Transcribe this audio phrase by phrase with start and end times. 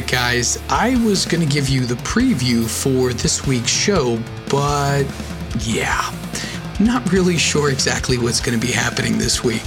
[0.00, 5.04] right, guys, I was going to give you the preview for this week's show, but
[5.60, 6.12] yeah,
[6.78, 9.62] not really sure exactly what's going to be happening this week.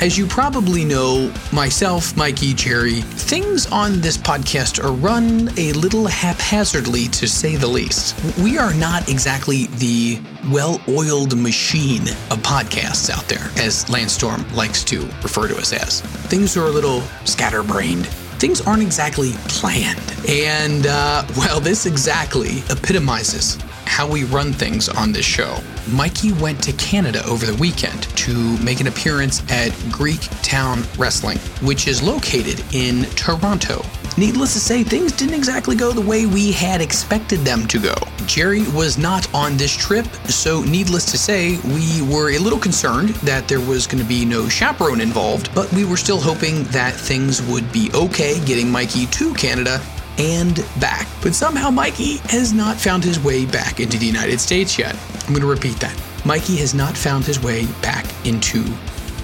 [0.00, 6.06] As you probably know, myself, Mikey, Jerry, things on this podcast are run a little
[6.06, 8.18] haphazardly to say the least.
[8.38, 14.82] We are not exactly the well oiled machine of podcasts out there, as Landstorm likes
[14.84, 16.00] to refer to us as.
[16.30, 18.08] Things are a little scatterbrained
[18.40, 20.00] things aren't exactly planned.
[20.26, 25.58] And, uh, well, this exactly epitomizes how we run things on this show.
[25.92, 31.38] Mikey went to Canada over the weekend to make an appearance at Greek Town Wrestling,
[31.60, 33.84] which is located in Toronto.
[34.18, 37.94] Needless to say, things didn't exactly go the way we had expected them to go.
[38.26, 43.10] Jerry was not on this trip, so needless to say, we were a little concerned
[43.24, 46.94] that there was going to be no chaperone involved, but we were still hoping that
[46.94, 49.80] things would be okay getting Mikey to Canada
[50.18, 51.08] and back.
[51.22, 54.94] But somehow Mikey has not found his way back into the United States yet.
[55.22, 55.98] I'm going to repeat that.
[56.26, 58.62] Mikey has not found his way back into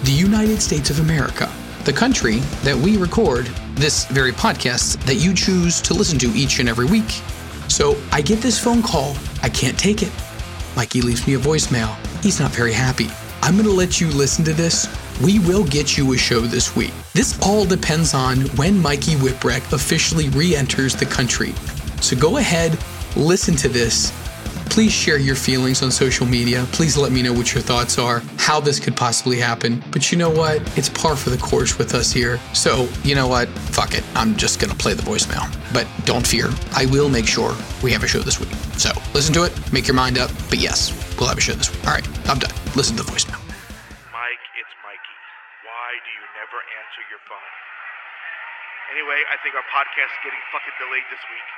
[0.05, 1.53] the United States of America,
[1.87, 6.59] the country that we record this very podcast that you choose to listen to each
[6.59, 7.23] and every week.
[7.69, 10.11] So I get this phone call, I can't take it.
[10.75, 11.95] Mikey leaves me a voicemail.
[12.25, 13.07] He's not very happy.
[13.41, 14.89] I'm going to let you listen to this.
[15.23, 16.93] We will get you a show this week.
[17.13, 21.53] This all depends on when Mikey Whipwreck officially re enters the country.
[22.01, 22.77] So go ahead,
[23.15, 24.13] listen to this.
[24.69, 26.67] Please share your feelings on social media.
[26.73, 29.83] Please let me know what your thoughts are, how this could possibly happen.
[29.91, 30.61] But you know what?
[30.77, 32.39] It's par for the course with us here.
[32.53, 33.49] So, you know what?
[33.73, 34.05] Fuck it.
[34.15, 35.49] I'm just going to play the voicemail.
[35.73, 38.53] But don't fear, I will make sure we have a show this week.
[38.77, 40.31] So listen to it, make your mind up.
[40.51, 41.87] But yes, we'll have a show this week.
[41.87, 42.53] All right, I'm done.
[42.77, 43.41] Listen to the voicemail.
[44.13, 45.17] Mike, it's Mikey.
[45.65, 47.53] Why do you never answer your phone?
[48.93, 51.49] Anyway, I think our podcast is getting fucking delayed this week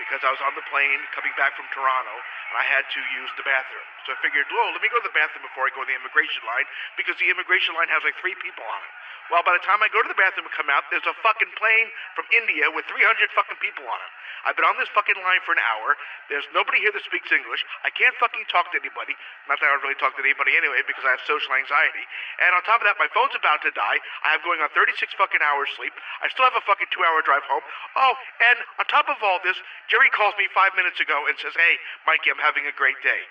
[0.00, 3.30] because I was on the plane coming back from Toronto and I had to use
[3.36, 3.86] the bathroom.
[4.06, 5.98] So I figured, well, let me go to the bathroom before I go to the
[5.98, 6.64] immigration line
[6.96, 8.92] because the immigration line has like three people on it.
[9.28, 11.52] Well, by the time I go to the bathroom and come out, there's a fucking
[11.60, 14.12] plane from India with 300 fucking people on it.
[14.48, 15.98] I've been on this fucking line for an hour.
[16.32, 17.60] There's nobody here that speaks English.
[17.84, 19.12] I can't fucking talk to anybody.
[19.44, 22.04] Not that I really talk to anybody anyway because I have social anxiety.
[22.40, 23.98] And on top of that, my phone's about to die.
[24.24, 25.92] I have going on 36 fucking hours sleep.
[26.24, 27.64] I still have a fucking two hour drive home.
[27.98, 28.14] Oh,
[28.48, 29.58] and on top of all this,
[29.88, 31.74] Jerry calls me five minutes ago and says, Hey,
[32.06, 33.24] Mikey, I'm having a great day.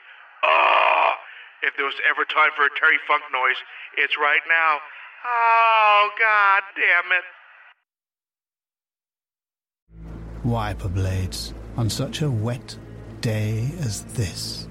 [0.43, 1.13] Oh,
[1.61, 3.57] if there was ever time for a Terry Funk noise,
[3.97, 4.81] it's right now.
[5.25, 7.25] Oh, god damn it.
[10.43, 12.77] Wiper blades on such a wet
[13.21, 14.67] day as this.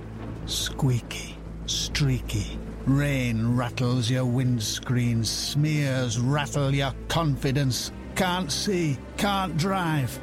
[0.46, 1.36] Squeaky,
[1.66, 2.58] streaky.
[2.86, 7.92] Rain rattles your windscreen, smears rattle your confidence.
[8.14, 10.18] Can't see, can't drive.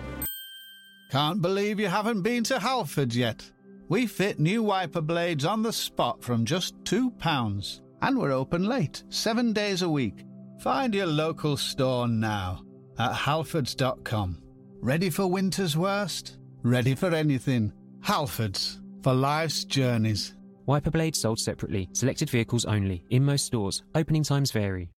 [1.13, 3.47] Can't believe you haven't been to Halfords yet.
[3.88, 7.81] We fit new wiper blades on the spot from just £2.
[8.01, 10.25] And we're open late, seven days a week.
[10.59, 12.63] Find your local store now
[12.97, 14.41] at halfords.com.
[14.81, 16.40] Ready for winter's worst?
[16.63, 17.72] Ready for anything.
[18.00, 20.34] Halfords, for life's journeys.
[20.66, 21.90] Wiper blades sold separately.
[21.94, 23.06] Selected vehicles only.
[23.12, 23.84] In most stores.
[23.94, 24.90] Opening times vary.